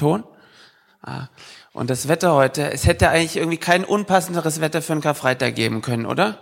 [0.00, 0.24] Ton?
[1.02, 1.28] Ah.
[1.72, 5.82] Und das Wetter heute, es hätte eigentlich irgendwie kein unpassenderes Wetter für einen Karfreitag geben
[5.82, 6.38] können, oder?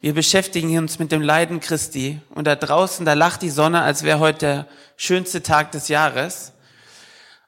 [0.00, 4.02] Wir beschäftigen uns mit dem Leiden Christi und da draußen, da lacht die Sonne, als
[4.02, 6.52] wäre heute der schönste Tag des Jahres.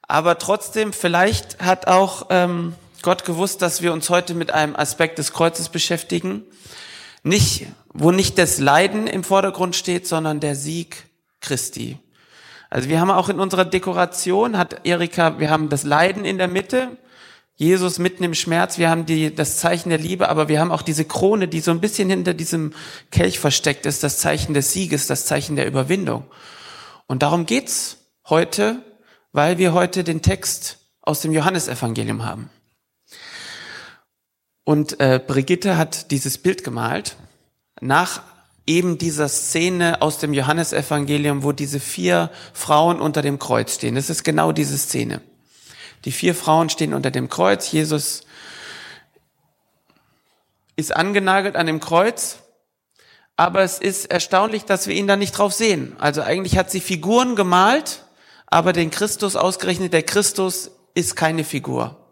[0.02, 5.18] Aber trotzdem, vielleicht hat auch ähm, Gott gewusst, dass wir uns heute mit einem Aspekt
[5.18, 6.44] des Kreuzes beschäftigen,
[7.22, 11.08] nicht, wo nicht das Leiden im Vordergrund steht, sondern der Sieg
[11.40, 11.98] Christi.
[12.74, 16.48] Also wir haben auch in unserer Dekoration, hat Erika, wir haben das Leiden in der
[16.48, 16.96] Mitte,
[17.54, 20.82] Jesus mitten im Schmerz, wir haben die, das Zeichen der Liebe, aber wir haben auch
[20.82, 22.72] diese Krone, die so ein bisschen hinter diesem
[23.12, 26.24] Kelch versteckt ist, das Zeichen des Sieges, das Zeichen der Überwindung.
[27.06, 27.98] Und darum geht's
[28.28, 28.82] heute,
[29.30, 32.50] weil wir heute den Text aus dem Johannesevangelium haben.
[34.64, 37.14] Und äh, Brigitte hat dieses Bild gemalt
[37.80, 38.22] nach
[38.66, 43.94] eben dieser Szene aus dem Johannesevangelium, wo diese vier Frauen unter dem Kreuz stehen.
[43.94, 45.20] Das ist genau diese Szene.
[46.04, 47.72] Die vier Frauen stehen unter dem Kreuz.
[47.72, 48.22] Jesus
[50.76, 52.38] ist angenagelt an dem Kreuz.
[53.36, 55.96] Aber es ist erstaunlich, dass wir ihn da nicht drauf sehen.
[55.98, 58.04] Also eigentlich hat sie Figuren gemalt,
[58.46, 62.03] aber den Christus ausgerechnet, der Christus ist keine Figur.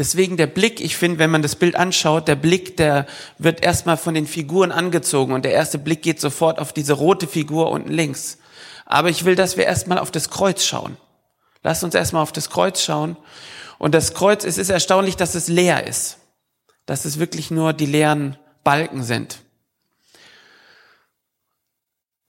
[0.00, 3.04] Deswegen der Blick, ich finde, wenn man das Bild anschaut, der Blick, der
[3.36, 7.26] wird erstmal von den Figuren angezogen und der erste Blick geht sofort auf diese rote
[7.26, 8.38] Figur unten links.
[8.86, 10.96] Aber ich will, dass wir erstmal auf das Kreuz schauen.
[11.62, 13.18] Lasst uns erstmal auf das Kreuz schauen.
[13.76, 16.16] Und das Kreuz, es ist erstaunlich, dass es leer ist.
[16.86, 19.40] Dass es wirklich nur die leeren Balken sind.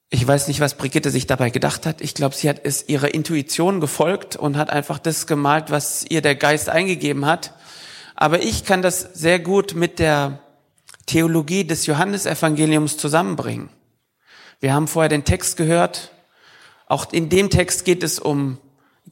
[0.09, 2.01] Ich weiß nicht, was Brigitte sich dabei gedacht hat.
[2.01, 6.21] Ich glaube, sie hat es ihrer Intuition gefolgt und hat einfach das gemalt, was ihr
[6.21, 7.53] der Geist eingegeben hat.
[8.21, 10.41] Aber ich kann das sehr gut mit der
[11.07, 13.71] Theologie des Johannesevangeliums zusammenbringen.
[14.59, 16.11] Wir haben vorher den Text gehört.
[16.85, 18.59] Auch in dem Text geht es um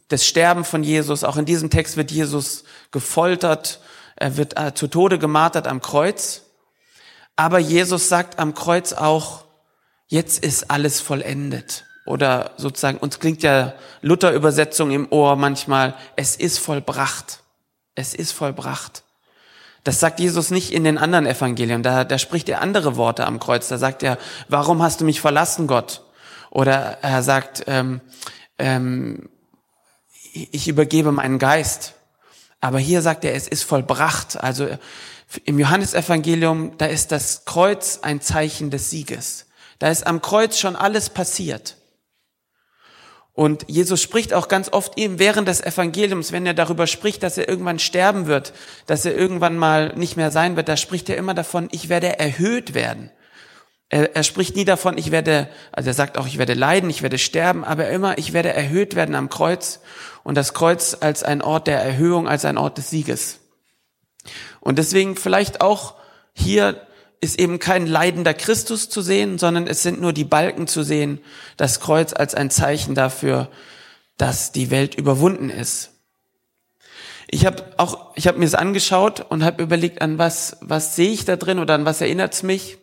[0.09, 1.23] das Sterben von Jesus.
[1.23, 3.81] Auch in diesem Text wird Jesus gefoltert,
[4.15, 6.43] er wird äh, zu Tode gemartert am Kreuz.
[7.35, 9.45] Aber Jesus sagt am Kreuz auch,
[10.05, 11.85] jetzt ist alles vollendet.
[12.05, 13.73] Oder sozusagen, uns klingt ja
[14.03, 17.39] Luther-Übersetzung im Ohr manchmal, es ist vollbracht.
[17.99, 19.03] Es ist vollbracht.
[19.83, 21.83] Das sagt Jesus nicht in den anderen Evangelien.
[21.83, 23.67] Da, da spricht er andere Worte am Kreuz.
[23.67, 24.17] Da sagt er,
[24.47, 26.05] warum hast du mich verlassen, Gott?
[26.49, 27.99] Oder er sagt, ähm,
[28.57, 29.27] ähm,
[30.31, 31.95] ich übergebe meinen Geist.
[32.61, 34.41] Aber hier sagt er, es ist vollbracht.
[34.41, 34.69] Also
[35.43, 39.47] im Johannesevangelium, da ist das Kreuz ein Zeichen des Sieges.
[39.77, 41.75] Da ist am Kreuz schon alles passiert.
[43.39, 47.37] Und Jesus spricht auch ganz oft eben während des Evangeliums, wenn er darüber spricht, dass
[47.37, 48.51] er irgendwann sterben wird,
[48.85, 52.19] dass er irgendwann mal nicht mehr sein wird, da spricht er immer davon, ich werde
[52.19, 53.11] erhöht werden.
[53.87, 57.01] Er, er spricht nie davon, ich werde, also er sagt auch, ich werde leiden, ich
[57.01, 59.79] werde sterben, aber immer, ich werde erhöht werden am Kreuz
[60.25, 63.39] und das Kreuz als ein Ort der Erhöhung, als ein Ort des Sieges.
[64.59, 65.95] Und deswegen vielleicht auch
[66.33, 66.85] hier
[67.21, 71.19] ist eben kein leidender Christus zu sehen, sondern es sind nur die Balken zu sehen,
[71.57, 73.49] das Kreuz als ein Zeichen dafür,
[74.17, 75.91] dass die Welt überwunden ist.
[77.27, 81.11] Ich habe auch, ich habe mir es angeschaut und habe überlegt, an was, was sehe
[81.11, 82.77] ich da drin oder an was erinnert es mich?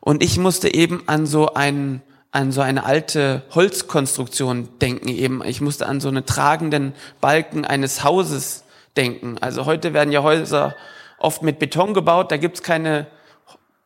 [0.00, 2.02] Und ich musste eben an so einen
[2.32, 5.42] an so eine alte Holzkonstruktion denken eben.
[5.42, 6.92] Ich musste an so einen tragenden
[7.22, 8.64] Balken eines Hauses
[8.94, 9.38] denken.
[9.40, 10.76] Also heute werden ja Häuser
[11.18, 13.06] oft mit Beton gebaut, da gibt's keine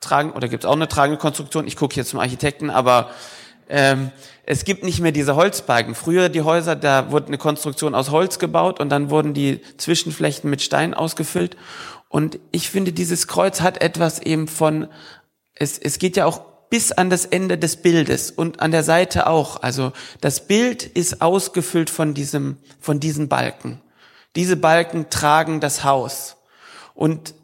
[0.01, 1.67] tragen oder gibt's auch eine tragende Konstruktion.
[1.67, 3.11] Ich gucke jetzt zum Architekten, aber
[3.69, 4.11] ähm,
[4.45, 5.95] es gibt nicht mehr diese Holzbalken.
[5.95, 10.51] Früher die Häuser, da wurde eine Konstruktion aus Holz gebaut und dann wurden die Zwischenflächen
[10.51, 11.57] mit Stein ausgefüllt.
[12.09, 14.89] Und ich finde, dieses Kreuz hat etwas eben von,
[15.55, 19.29] es, es geht ja auch bis an das Ende des Bildes und an der Seite
[19.29, 19.63] auch.
[19.63, 23.81] Also das Bild ist ausgefüllt von diesem, von diesen Balken.
[24.37, 26.37] Diese Balken tragen das Haus.
[26.95, 27.35] Und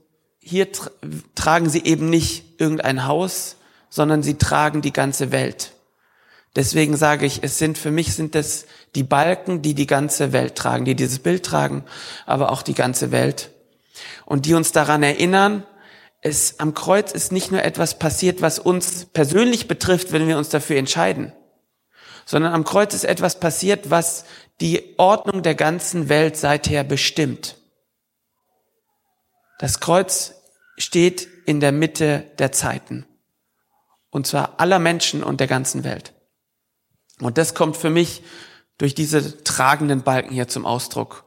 [0.46, 0.90] hier tra
[1.34, 3.56] tragen sie eben nicht irgendein Haus,
[3.90, 5.72] sondern sie tragen die ganze Welt.
[6.54, 10.54] Deswegen sage ich, es sind für mich sind es die Balken, die die ganze Welt
[10.54, 11.84] tragen, die dieses Bild tragen,
[12.24, 13.50] aber auch die ganze Welt.
[14.24, 15.66] Und die uns daran erinnern,
[16.22, 20.48] es am Kreuz ist nicht nur etwas passiert, was uns persönlich betrifft, wenn wir uns
[20.48, 21.32] dafür entscheiden,
[22.24, 24.24] sondern am Kreuz ist etwas passiert, was
[24.60, 27.56] die Ordnung der ganzen Welt seither bestimmt.
[29.58, 30.34] Das Kreuz
[30.78, 33.06] steht in der Mitte der Zeiten.
[34.10, 36.14] Und zwar aller Menschen und der ganzen Welt.
[37.20, 38.22] Und das kommt für mich
[38.78, 41.24] durch diese tragenden Balken hier zum Ausdruck.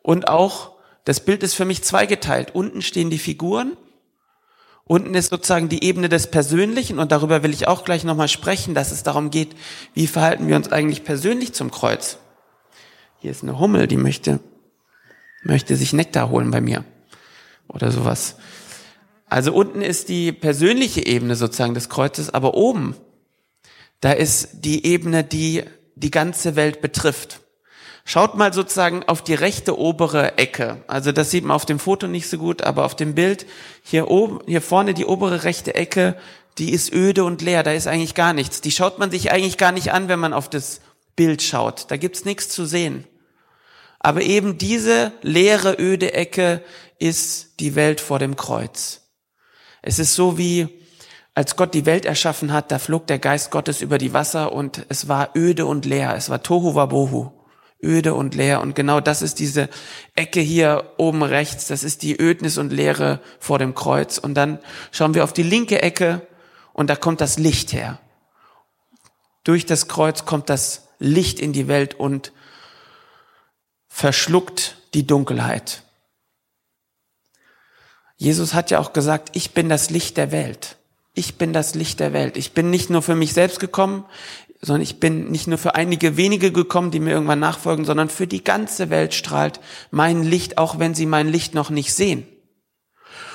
[0.00, 2.54] Und auch, das Bild ist für mich zweigeteilt.
[2.54, 3.76] Unten stehen die Figuren
[4.84, 8.74] Unten ist sozusagen die Ebene des Persönlichen und darüber will ich auch gleich nochmal sprechen,
[8.74, 9.54] dass es darum geht,
[9.94, 12.18] wie verhalten wir uns eigentlich persönlich zum Kreuz.
[13.20, 14.40] hier ist eine Hummel, die möchte,
[15.44, 16.84] möchte sich Nektar holen bei mir.
[17.72, 18.36] Oder sowas.
[19.26, 22.94] Also unten ist die persönliche Ebene sozusagen des Kreuzes, aber oben,
[24.00, 25.64] da ist die Ebene, die
[25.94, 27.40] die ganze Welt betrifft.
[28.04, 30.82] Schaut mal sozusagen auf die rechte obere Ecke.
[30.88, 33.46] Also das sieht man auf dem Foto nicht so gut, aber auf dem Bild
[33.82, 36.16] hier oben, hier vorne die obere rechte Ecke,
[36.58, 37.62] die ist öde und leer.
[37.62, 38.60] Da ist eigentlich gar nichts.
[38.60, 40.80] Die schaut man sich eigentlich gar nicht an, wenn man auf das
[41.14, 41.90] Bild schaut.
[41.90, 43.04] Da gibt's nichts zu sehen.
[44.02, 46.62] Aber eben diese leere, öde Ecke
[46.98, 49.02] ist die Welt vor dem Kreuz.
[49.80, 50.68] Es ist so wie,
[51.34, 54.84] als Gott die Welt erschaffen hat, da flog der Geist Gottes über die Wasser und
[54.88, 56.14] es war öde und leer.
[56.16, 57.30] Es war Tohu Wabohu
[57.82, 58.60] öde und leer.
[58.60, 59.68] Und genau das ist diese
[60.14, 61.66] Ecke hier oben rechts.
[61.66, 64.18] Das ist die Ödnis und Leere vor dem Kreuz.
[64.18, 64.58] Und dann
[64.92, 66.26] schauen wir auf die linke Ecke
[66.72, 67.98] und da kommt das Licht her.
[69.44, 72.32] Durch das Kreuz kommt das Licht in die Welt und
[73.92, 75.82] verschluckt die Dunkelheit.
[78.16, 80.76] Jesus hat ja auch gesagt, ich bin das Licht der Welt.
[81.12, 82.38] Ich bin das Licht der Welt.
[82.38, 84.06] Ich bin nicht nur für mich selbst gekommen,
[84.62, 88.26] sondern ich bin nicht nur für einige wenige gekommen, die mir irgendwann nachfolgen, sondern für
[88.26, 89.60] die ganze Welt strahlt
[89.90, 92.26] mein Licht, auch wenn sie mein Licht noch nicht sehen.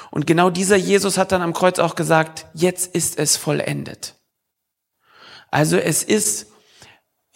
[0.10, 4.16] Und genau dieser Jesus hat dann am Kreuz auch gesagt, jetzt ist es vollendet.
[5.52, 6.48] Also es ist,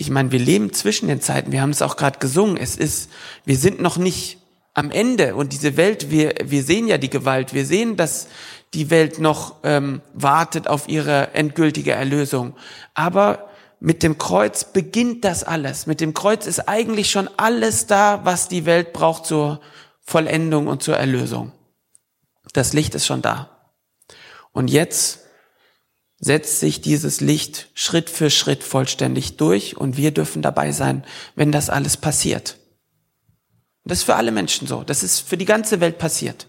[0.01, 3.12] ich meine, wir leben zwischen den Zeiten, wir haben es auch gerade gesungen, es ist,
[3.45, 4.39] wir sind noch nicht
[4.74, 8.27] am Ende und diese Welt, wir, wir sehen ja die Gewalt, wir sehen, dass
[8.74, 12.56] die Welt noch ähm, wartet auf ihre endgültige Erlösung.
[12.95, 13.50] Aber
[13.80, 15.86] mit dem Kreuz beginnt das alles.
[15.86, 19.62] Mit dem Kreuz ist eigentlich schon alles da, was die Welt braucht zur
[20.01, 21.51] Vollendung und zur Erlösung.
[22.54, 23.50] Das Licht ist schon da.
[24.51, 25.20] Und jetzt
[26.21, 31.03] setzt sich dieses Licht Schritt für Schritt vollständig durch und wir dürfen dabei sein,
[31.35, 32.57] wenn das alles passiert.
[33.83, 34.83] Das ist für alle Menschen so.
[34.83, 36.45] Das ist für die ganze Welt passiert.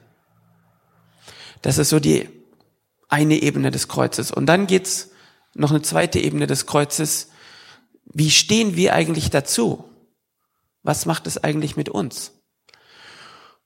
[1.63, 2.29] Das ist so die
[3.09, 4.31] eine Ebene des Kreuzes.
[4.31, 5.11] Und dann geht's
[5.55, 7.31] noch eine zweite Ebene des Kreuzes.
[8.05, 9.85] Wie stehen wir eigentlich dazu?
[10.83, 12.33] Was macht es eigentlich mit uns?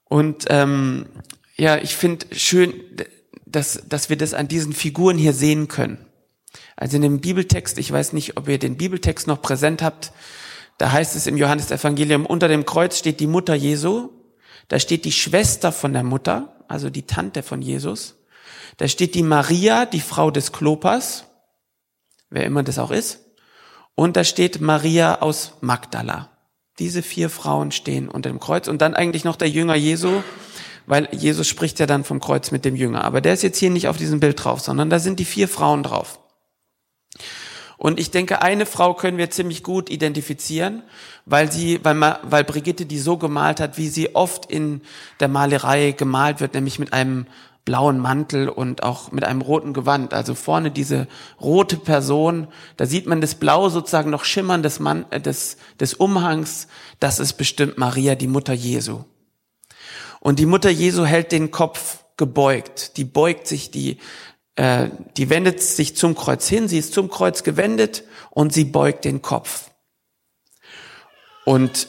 [0.04, 1.06] Und ähm,
[1.56, 2.74] ja, ich finde schön,
[3.56, 6.04] dass, dass wir das an diesen Figuren hier sehen können.
[6.76, 10.12] Also in dem Bibeltext, ich weiß nicht, ob ihr den Bibeltext noch präsent habt,
[10.76, 14.10] da heißt es im Johannesevangelium, unter dem Kreuz steht die Mutter Jesu,
[14.68, 18.16] da steht die Schwester von der Mutter, also die Tante von Jesus,
[18.76, 21.24] da steht die Maria, die Frau des Klopas,
[22.28, 23.20] wer immer das auch ist.
[23.94, 26.28] Und da steht Maria aus Magdala.
[26.78, 30.22] Diese vier Frauen stehen unter dem Kreuz und dann eigentlich noch der Jünger Jesu,
[30.86, 33.04] weil Jesus spricht ja dann vom Kreuz mit dem Jünger.
[33.04, 35.48] Aber der ist jetzt hier nicht auf diesem Bild drauf, sondern da sind die vier
[35.48, 36.20] Frauen drauf.
[37.78, 40.82] Und ich denke, eine Frau können wir ziemlich gut identifizieren,
[41.26, 44.80] weil sie, weil, weil Brigitte die so gemalt hat, wie sie oft in
[45.20, 47.26] der Malerei gemalt wird, nämlich mit einem
[47.66, 50.14] blauen Mantel und auch mit einem roten Gewand.
[50.14, 51.08] Also vorne diese
[51.40, 52.46] rote Person,
[52.78, 56.68] da sieht man das Blau sozusagen noch schimmern des, Mann, äh, des, des Umhangs.
[57.00, 59.04] Das ist bestimmt Maria, die Mutter Jesu.
[60.26, 62.96] Und die Mutter Jesu hält den Kopf gebeugt.
[62.96, 63.99] Die beugt sich, die,
[64.56, 66.67] äh, die wendet sich zum Kreuz hin.
[66.67, 69.71] Sie ist zum Kreuz gewendet und sie beugt den Kopf.
[71.45, 71.87] Und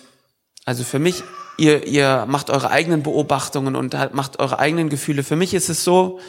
[0.65, 1.23] also für mich
[1.57, 5.23] ihr, ihr macht eure eigenen Beobachtungen und macht eure eigenen Gefühle.
[5.23, 6.19] Für mich ist es so,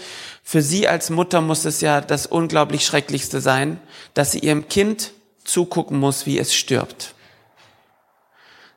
[0.42, 3.82] für sie als Mutter muss es ja das unglaublich Schrecklichste sein,
[4.14, 5.12] dass sie ihrem Kind
[5.44, 7.14] zugucken muss, wie es stirbt.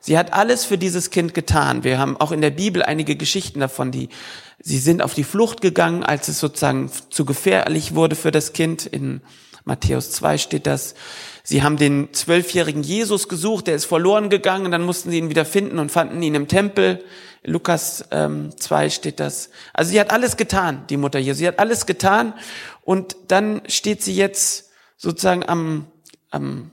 [0.04, 1.84] Sie hat alles für dieses Kind getan.
[1.84, 4.08] Wir haben auch in der Bibel einige Geschichten davon, die
[4.58, 8.84] sie sind auf die Flucht gegangen, als es sozusagen zu gefährlich wurde für das Kind.
[8.84, 9.20] In
[9.64, 10.96] Matthäus 2 steht das.
[11.44, 15.44] Sie haben den zwölfjährigen Jesus gesucht, der ist verloren gegangen, dann mussten sie ihn wieder
[15.44, 17.04] finden und fanden ihn im Tempel.
[17.44, 19.50] Lukas ähm, 2 steht das.
[19.72, 21.38] Also sie hat alles getan, die Mutter Jesu.
[21.38, 22.34] Sie hat alles getan
[22.82, 25.86] und dann steht sie jetzt sozusagen am,
[26.30, 26.72] am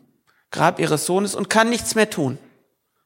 [0.50, 2.40] Grab ihres Sohnes und kann nichts mehr tun.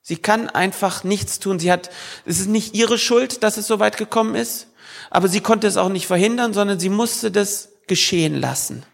[0.03, 1.59] Sie kann einfach nichts tun.
[1.59, 1.89] Sie hat,
[2.25, 4.67] es ist nicht ihre Schuld, dass es so weit gekommen ist,
[5.09, 8.85] aber sie konnte es auch nicht verhindern, sondern sie musste das geschehen lassen.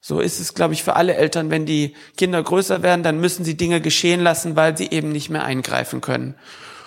[0.00, 3.44] So ist es, glaube ich, für alle Eltern, wenn die Kinder größer werden, dann müssen
[3.44, 6.34] sie Dinge geschehen lassen, weil sie eben nicht mehr eingreifen können.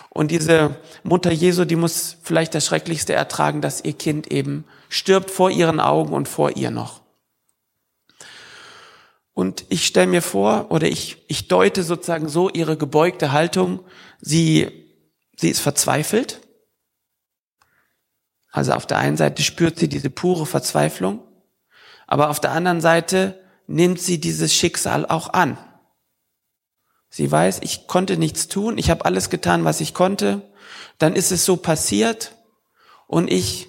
[0.09, 5.31] Und diese Mutter Jesu, die muss vielleicht das Schrecklichste ertragen, dass ihr Kind eben stirbt
[5.31, 7.04] vor ihren Augen und vor ihr noch.
[9.35, 13.81] Und ich stelle mir vor, oder ich, ich deute sozusagen so ihre gebeugte Haltung.
[14.21, 14.71] Sie,
[15.35, 16.39] sie ist verzweifelt.
[18.49, 21.19] Also auf der einen Seite spürt sie diese pure Verzweiflung.
[22.07, 23.37] Aber auf der anderen Seite
[23.67, 25.57] nimmt sie dieses Schicksal auch an.
[27.09, 30.49] Sie weiß, ich konnte nichts tun, ich habe alles getan, was ich konnte.
[30.97, 32.35] Dann ist es so passiert
[33.07, 33.67] und ich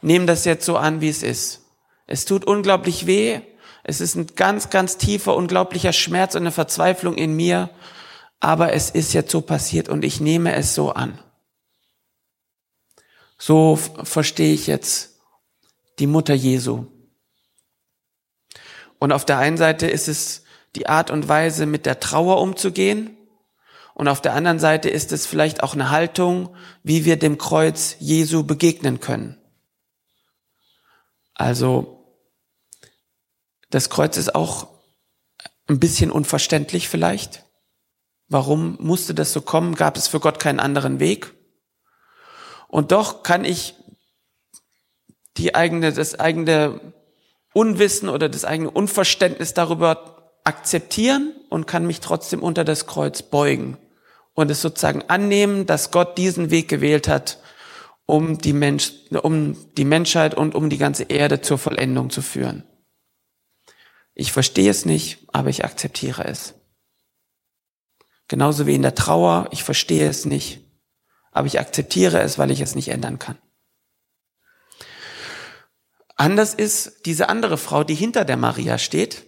[0.00, 1.60] nehme das jetzt so an, wie es ist.
[2.08, 3.42] Es tut unglaublich weh.
[3.84, 7.70] Es ist ein ganz, ganz tiefer, unglaublicher Schmerz und eine Verzweiflung in mir.
[8.40, 11.18] Aber es ist jetzt so passiert und ich nehme es so an.
[13.38, 15.20] So verstehe ich jetzt
[15.98, 16.86] die Mutter Jesu.
[18.98, 20.44] Und auf der einen Seite ist es
[20.76, 23.16] die Art und Weise, mit der Trauer umzugehen.
[23.94, 27.96] Und auf der anderen Seite ist es vielleicht auch eine Haltung, wie wir dem Kreuz
[27.98, 29.38] Jesu begegnen können.
[31.34, 32.01] Also,
[33.72, 34.68] das Kreuz ist auch
[35.66, 37.44] ein bisschen unverständlich vielleicht.
[38.28, 39.74] Warum musste das so kommen?
[39.74, 41.32] Gab es für Gott keinen anderen Weg?
[42.68, 43.74] Und doch kann ich
[45.38, 46.80] die eigene, das eigene
[47.54, 53.78] Unwissen oder das eigene Unverständnis darüber akzeptieren und kann mich trotzdem unter das Kreuz beugen
[54.34, 57.38] und es sozusagen annehmen, dass Gott diesen Weg gewählt hat,
[58.04, 62.64] um die, Mensch, um die Menschheit und um die ganze Erde zur Vollendung zu führen.
[64.14, 66.54] Ich verstehe es nicht, aber ich akzeptiere es.
[68.28, 70.60] Genauso wie in der Trauer, ich verstehe es nicht,
[71.30, 73.38] aber ich akzeptiere es, weil ich es nicht ändern kann.
[76.16, 79.24] Anders ist diese andere Frau, die hinter der Maria steht.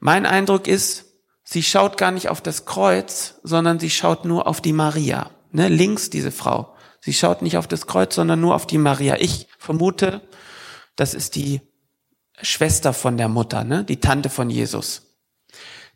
[0.00, 1.06] Mein Eindruck ist,
[1.44, 5.30] sie schaut gar nicht auf das Kreuz, sondern sie schaut nur auf die Maria.
[5.50, 6.76] Ne, links diese Frau.
[7.00, 9.16] Sie schaut nicht auf das Kreuz, sondern nur auf die Maria.
[9.18, 10.20] Ich vermute,
[10.94, 11.62] das ist die
[12.42, 15.02] Schwester von der Mutter, ne, die Tante von Jesus.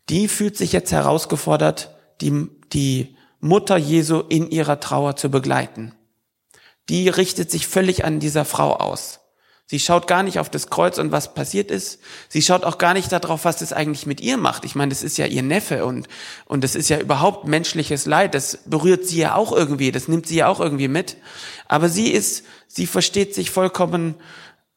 [0.08, 5.94] Die fühlt sich jetzt herausgefordert, die, die Mutter Jesu in ihrer Trauer zu begleiten.
[6.88, 9.20] Die richtet sich völlig an dieser Frau aus.
[9.66, 12.00] Sie schaut gar nicht auf das Kreuz und was passiert ist.
[12.28, 14.64] Sie schaut auch gar nicht darauf, was das eigentlich mit ihr macht.
[14.64, 16.08] Ich meine, das ist ja ihr Neffe und,
[16.44, 18.34] und das ist ja überhaupt menschliches Leid.
[18.34, 19.90] Das berührt sie ja auch irgendwie.
[19.90, 21.16] Das nimmt sie ja auch irgendwie mit.
[21.68, 24.16] Aber sie ist, sie versteht sich vollkommen,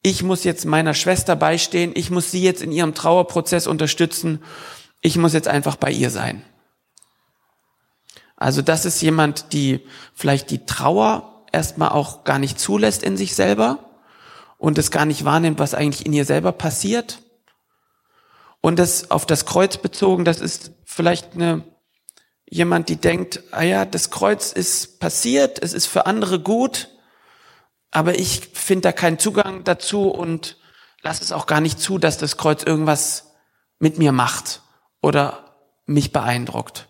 [0.05, 1.91] ich muss jetzt meiner Schwester beistehen.
[1.95, 4.43] Ich muss sie jetzt in ihrem Trauerprozess unterstützen.
[5.01, 6.43] Ich muss jetzt einfach bei ihr sein.
[8.37, 9.83] Also das ist jemand, die
[10.13, 13.79] vielleicht die Trauer erstmal auch gar nicht zulässt in sich selber
[14.59, 17.23] und es gar nicht wahrnimmt, was eigentlich in ihr selber passiert.
[18.61, 21.63] Und das auf das Kreuz bezogen, das ist vielleicht eine,
[22.47, 26.89] jemand, die denkt, ah ja, das Kreuz ist passiert, es ist für andere gut,
[27.95, 30.57] aber ich finde da keinen Zugang dazu und
[31.01, 33.31] lasse es auch gar nicht zu, dass das Kreuz irgendwas
[33.79, 34.63] mit mir macht
[35.01, 36.89] oder mich beeindruckt.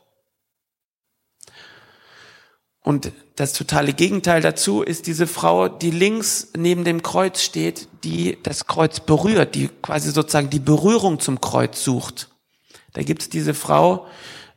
[2.81, 8.39] Und das totale Gegenteil dazu ist diese Frau, die links neben dem Kreuz steht, die
[8.41, 12.29] das Kreuz berührt, die quasi sozusagen die Berührung zum Kreuz sucht.
[12.93, 14.07] Da gibt's diese Frau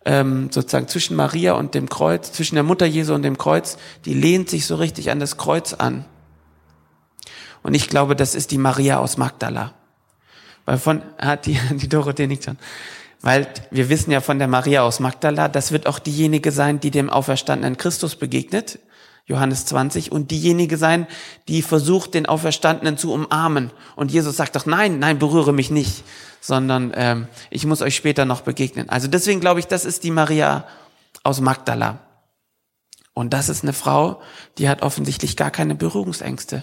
[0.07, 3.76] ähm, sozusagen zwischen Maria und dem Kreuz, zwischen der Mutter Jesu und dem Kreuz,
[4.07, 6.07] die lehnt sich so richtig an das Kreuz an.
[7.62, 9.73] Und ich glaube, das ist die Maria aus Magdala.
[10.65, 12.59] Weil von hat die, die Dorothee nicht schon.
[13.21, 16.91] Weil wir wissen ja von der Maria aus Magdala, das wird auch diejenige sein, die
[16.91, 18.79] dem auferstandenen Christus begegnet,
[19.27, 21.07] Johannes 20, und diejenige sein,
[21.49, 23.73] die versucht, den Auferstandenen zu umarmen.
[23.97, 26.05] Und Jesus sagt doch, nein, nein, berühre mich nicht,
[26.41, 28.88] sondern ähm, ich muss euch später noch begegnen.
[28.88, 30.65] Also deswegen glaube ich, das ist die Maria
[31.25, 31.99] aus Magdala.
[33.19, 34.23] Und das ist eine Frau,
[34.59, 36.63] die hat offensichtlich gar keine Berührungsängste.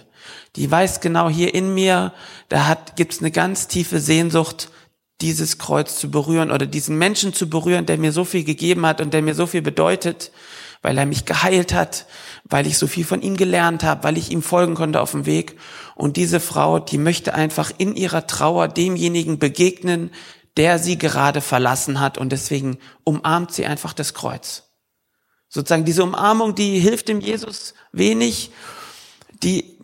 [0.56, 2.14] Die weiß genau hier in mir,
[2.48, 4.70] da hat, gibt's eine ganz tiefe Sehnsucht
[5.20, 9.02] dieses Kreuz zu berühren oder diesen Menschen zu berühren, der mir so viel gegeben hat
[9.02, 10.30] und der mir so viel bedeutet,
[10.80, 12.06] weil er mich geheilt hat,
[12.44, 15.26] weil ich so viel von ihm gelernt habe, weil ich ihm folgen konnte auf dem
[15.26, 15.58] Weg.
[15.94, 20.10] Und diese Frau, die möchte einfach in ihrer Trauer demjenigen begegnen,
[20.56, 24.65] der sie gerade verlassen hat und deswegen umarmt sie einfach das Kreuz.
[25.48, 28.50] Sozusagen diese Umarmung, die hilft dem Jesus wenig,
[29.42, 29.78] die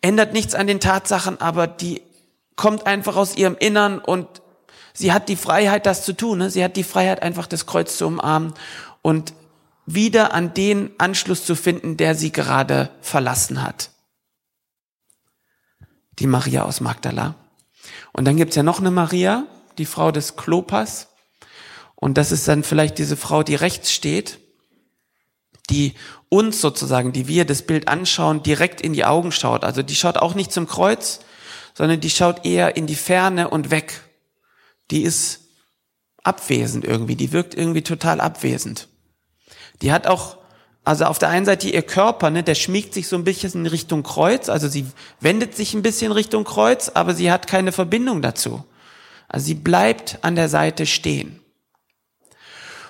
[0.00, 2.02] ändert nichts an den Tatsachen, aber die
[2.56, 4.26] kommt einfach aus ihrem Innern und
[4.92, 6.38] Sie hat die Freiheit, das zu tun.
[6.38, 6.50] Ne?
[6.50, 8.54] Sie hat die Freiheit, einfach das Kreuz zu umarmen
[9.02, 9.32] und
[9.86, 13.90] wieder an den Anschluss zu finden, der sie gerade verlassen hat.
[16.18, 17.34] Die Maria aus Magdala.
[18.12, 19.46] Und dann gibt's ja noch eine Maria,
[19.78, 21.08] die Frau des Klopas.
[21.94, 24.39] Und das ist dann vielleicht diese Frau, die rechts steht,
[25.70, 25.94] die
[26.28, 29.64] uns sozusagen, die wir das Bild anschauen, direkt in die Augen schaut.
[29.64, 31.20] Also die schaut auch nicht zum Kreuz,
[31.74, 34.02] sondern die schaut eher in die Ferne und weg
[34.90, 35.40] die ist
[36.22, 38.88] abwesend irgendwie, die wirkt irgendwie total abwesend.
[39.80, 40.36] Die hat auch,
[40.84, 43.66] also auf der einen Seite ihr Körper, ne, der schmiegt sich so ein bisschen in
[43.66, 44.86] Richtung Kreuz, also sie
[45.20, 48.64] wendet sich ein bisschen Richtung Kreuz, aber sie hat keine Verbindung dazu.
[49.28, 51.40] Also sie bleibt an der Seite stehen.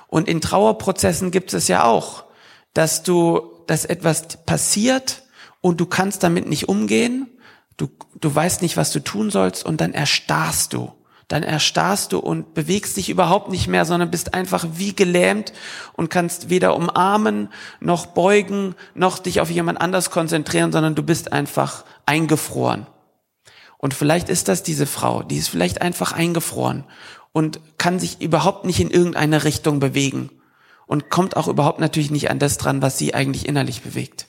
[0.09, 2.25] Und in Trauerprozessen gibt es ja auch,
[2.75, 5.23] dass du, dass etwas passiert
[5.61, 7.29] und du kannst damit nicht umgehen,
[7.77, 7.89] du,
[8.21, 10.93] du weißt nicht, was du tun sollst und dann erstarrst du.
[11.29, 15.53] Dann erstarrst du und bewegst dich überhaupt nicht mehr, sondern bist einfach wie gelähmt
[15.93, 21.33] und kannst weder umarmen, noch beugen, noch dich auf jemand anders konzentrieren, sondern du bist
[21.33, 22.89] einfach eingefroren.
[23.79, 26.85] Und vielleicht ist das diese Frau, die ist vielleicht einfach eingefroren
[27.31, 30.31] und kann sich überhaupt nicht in irgendeine Richtung bewegen
[30.91, 34.27] und kommt auch überhaupt natürlich nicht an das dran, was sie eigentlich innerlich bewegt.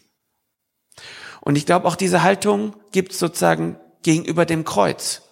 [1.39, 5.23] Und ich glaube, auch diese Haltung gibt es sozusagen gegenüber dem Kreuz.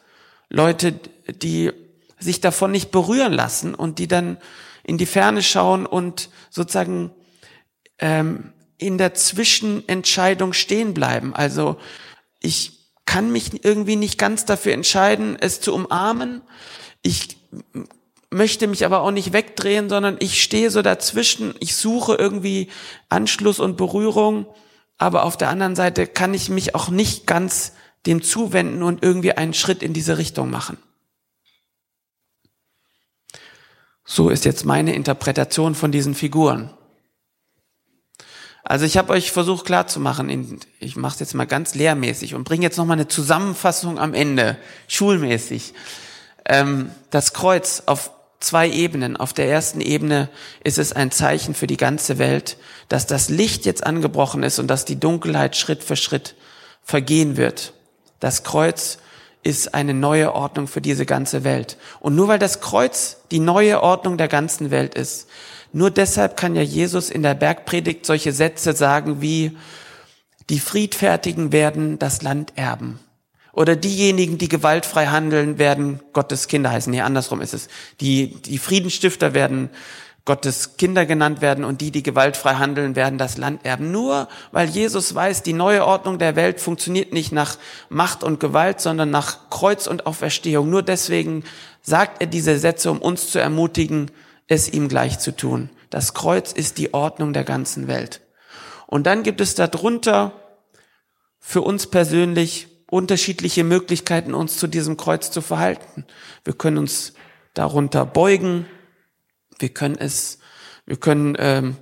[0.50, 0.93] Leute,
[1.27, 1.71] die
[2.17, 4.39] sich davon nicht berühren lassen und die dann
[4.83, 7.12] in die Ferne schauen und sozusagen
[8.00, 11.36] ähm, in der Zwischenentscheidung stehen bleiben.
[11.36, 11.77] Also
[12.39, 16.41] ich kann mich irgendwie nicht ganz dafür entscheiden, es zu umarmen.
[17.03, 17.38] Ich
[18.31, 21.55] möchte mich aber auch nicht wegdrehen, sondern ich stehe so dazwischen.
[21.59, 22.69] Ich suche irgendwie
[23.09, 24.45] Anschluss und Berührung,
[24.98, 27.74] aber auf der anderen Seite kann ich mich auch nicht ganz
[28.05, 30.77] dem zuwenden und irgendwie einen Schritt in diese Richtung machen.
[34.05, 36.74] So ist jetzt meine Interpretation von diesen Figuren.
[38.63, 42.63] Also ich habe euch versucht klarzumachen, ich mache es jetzt mal ganz lehrmäßig und bringe
[42.63, 44.57] jetzt noch mal eine Zusammenfassung am Ende,
[44.88, 45.74] schulmäßig.
[46.45, 49.17] Ähm, das Kreuz auf zwei Ebenen.
[49.17, 50.29] Auf der ersten Ebene
[50.63, 54.67] ist es ein Zeichen für die ganze Welt, dass das Licht jetzt angebrochen ist und
[54.67, 56.36] dass die Dunkelheit Schritt für Schritt
[56.84, 57.74] vergehen wird.
[58.19, 59.00] Das Kreuz
[59.43, 61.77] ist eine neue Ordnung für diese ganze Welt.
[62.00, 65.27] Und nur weil das Kreuz die neue Ordnung der ganzen Welt ist,
[65.72, 69.55] nur deshalb kann ja Jesus in der Bergpredigt solche Sätze sagen wie,
[70.50, 73.00] die Friedfertigen werden das Land erben.
[73.51, 76.91] Oder diejenigen, die gewaltfrei handeln, werden Gottes Kinder heißen.
[76.91, 77.68] Nee, andersrum ist es.
[78.00, 79.70] Die, die Friedenstifter werden
[80.25, 83.91] Gottes Kinder genannt werden und die, die gewaltfrei handeln, werden das Land erben.
[83.91, 87.58] Nur weil Jesus weiß, die neue Ordnung der Welt funktioniert nicht nach
[87.89, 90.69] Macht und Gewalt, sondern nach Kreuz und Auferstehung.
[90.69, 91.43] Nur deswegen
[91.82, 94.12] sagt er diese Sätze, um uns zu ermutigen,
[94.47, 95.71] es ihm gleich zu tun.
[95.89, 98.21] Das Kreuz ist die Ordnung der ganzen Welt.
[98.86, 100.34] Und dann gibt es darunter
[101.39, 106.06] für uns persönlich unterschiedliche Möglichkeiten, uns zu diesem Kreuz zu verhalten.
[106.43, 107.13] Wir können uns
[107.54, 108.65] darunter beugen,
[109.60, 110.39] wir können es,
[110.86, 111.78] wir können ähm,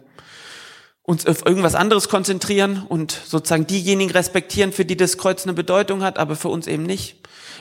[1.03, 6.03] uns auf irgendwas anderes konzentrieren und sozusagen diejenigen respektieren, für die das Kreuz eine Bedeutung
[6.03, 7.17] hat, aber für uns eben nicht.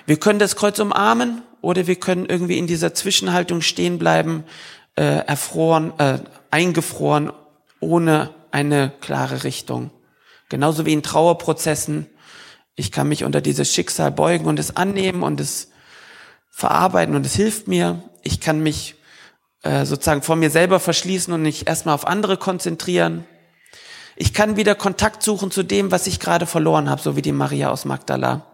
[0.06, 4.44] Wir können das Kreuz umarmen oder wir können irgendwie in dieser Zwischenhaltung stehen bleiben,
[4.96, 6.18] äh, erfroren, äh,
[6.50, 7.32] eingefroren,
[7.80, 9.90] ohne eine klare Richtung.
[10.48, 12.06] Genauso wie in Trauerprozessen.
[12.76, 15.70] Ich kann mich unter dieses Schicksal beugen und es annehmen und es
[16.50, 18.02] verarbeiten und es hilft mir.
[18.22, 18.96] Ich kann mich
[19.62, 23.24] äh, sozusagen vor mir selber verschließen und mich erstmal auf andere konzentrieren.
[24.14, 27.32] Ich kann wieder Kontakt suchen zu dem, was ich gerade verloren habe, so wie die
[27.32, 28.46] Maria aus Magdala.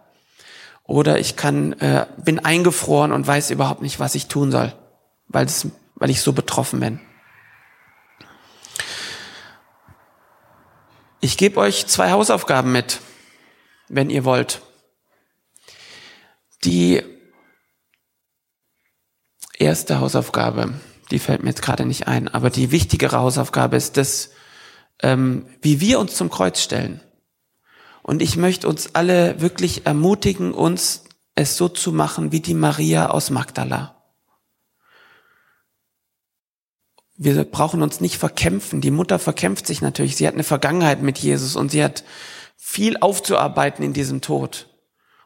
[0.85, 4.73] Oder ich kann, äh, bin eingefroren und weiß überhaupt nicht, was ich tun soll,
[5.27, 6.99] weil, es, weil ich so betroffen bin.
[11.21, 12.99] Ich gebe euch zwei Hausaufgaben mit,
[13.95, 14.61] wenn ihr wollt.
[16.63, 17.01] Die
[19.57, 20.73] erste Hausaufgabe
[21.13, 24.31] die fällt mir jetzt gerade nicht ein, aber die wichtigere Hausaufgabe ist das,
[25.01, 27.01] ähm, wie wir uns zum Kreuz stellen.
[28.01, 31.03] Und ich möchte uns alle wirklich ermutigen, uns
[31.35, 33.95] es so zu machen wie die Maria aus Magdala.
[37.15, 38.81] Wir brauchen uns nicht verkämpfen.
[38.81, 40.15] Die Mutter verkämpft sich natürlich.
[40.15, 42.03] Sie hat eine Vergangenheit mit Jesus und sie hat
[42.73, 44.65] viel aufzuarbeiten in diesem Tod.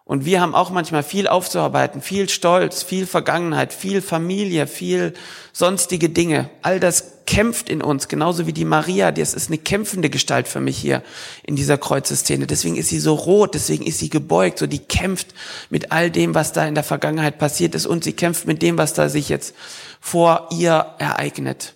[0.04, 5.14] Und wir haben auch manchmal viel aufzuarbeiten, viel Stolz, viel Vergangenheit, viel Familie, viel
[5.54, 6.50] sonstige Dinge.
[6.62, 9.14] All das kämpft in uns, genauso wie die Maria.
[9.14, 11.04] Das ist eine kämpfende Gestalt für mich hier
[11.44, 12.48] in dieser Kreuzeszene.
[12.48, 15.34] Deswegen ist sie so rot, deswegen ist sie gebeugt, so die kämpft
[15.70, 18.78] mit all dem, was da in der Vergangenheit passiert ist und sie kämpft mit dem,
[18.78, 19.56] was da sich jetzt
[20.02, 21.76] vor ihr ereignet.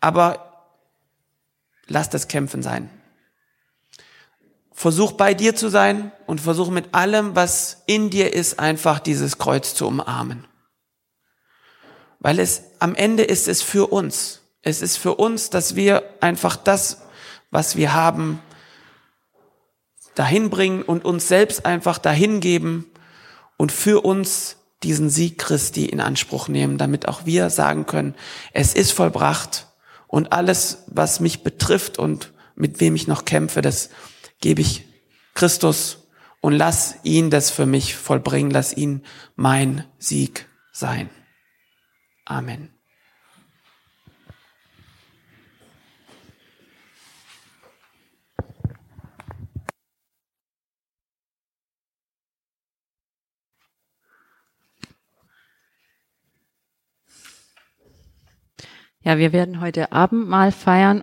[0.00, 0.64] Aber
[1.86, 2.90] lass das Kämpfen sein.
[4.82, 9.38] Versuch bei dir zu sein und versuch mit allem, was in dir ist, einfach dieses
[9.38, 10.44] Kreuz zu umarmen.
[12.18, 14.40] Weil es am Ende ist es für uns.
[14.60, 17.02] Es ist für uns, dass wir einfach das,
[17.52, 18.40] was wir haben,
[20.16, 22.90] dahin bringen und uns selbst einfach dahin geben
[23.56, 28.16] und für uns diesen Sieg Christi in Anspruch nehmen, damit auch wir sagen können,
[28.52, 29.68] es ist vollbracht
[30.08, 33.88] und alles, was mich betrifft und mit wem ich noch kämpfe, das
[34.42, 34.84] gebe ich
[35.32, 36.08] Christus
[36.42, 39.02] und lass ihn das für mich vollbringen, lass ihn
[39.34, 41.08] mein Sieg sein.
[42.26, 42.74] Amen.
[59.04, 61.00] Ja, wir werden heute Abend mal feiern.